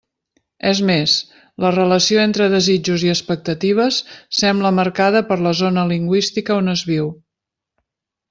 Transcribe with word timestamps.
És 0.67 0.79
més, 0.89 1.11
la 1.65 1.71
relació 1.75 2.21
entre 2.21 2.47
desitjos 2.53 3.03
i 3.09 3.11
expectatives 3.13 3.99
sembla 4.39 4.71
marcada 4.79 5.23
per 5.29 5.37
la 5.49 5.53
zona 5.61 5.83
lingüística 5.93 6.57
on 6.63 6.73
es 6.75 6.87
viu. 6.95 7.13